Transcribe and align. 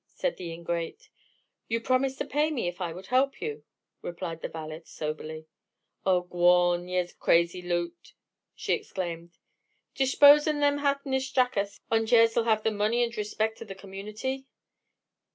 said 0.15 0.35
the 0.37 0.51
ingrate. 0.51 1.09
"You 1.67 1.79
promised 1.79 2.17
to 2.17 2.25
pay 2.25 2.49
me 2.49 2.67
if 2.67 2.81
I 2.81 2.91
would 2.91 3.05
help 3.05 3.39
you," 3.39 3.63
replied 4.01 4.41
the 4.41 4.47
valet, 4.47 4.81
soberly. 4.85 5.45
"Ah, 6.07 6.21
gwan, 6.21 6.87
yez 6.87 7.13
crazy 7.13 7.61
loot!" 7.61 8.13
she 8.55 8.73
exclaimed. 8.73 9.37
"Dishpose 9.93 10.47
of 10.47 10.55
thim 10.55 10.79
hathenish 10.79 11.33
jackasses, 11.33 11.79
ond 11.91 12.11
yez 12.11 12.35
will 12.35 12.45
have 12.45 12.65
money 12.65 13.03
ond 13.03 13.13
th' 13.13 13.17
rishpect 13.17 13.61
of 13.61 13.67
the 13.67 13.75
community." 13.75 14.47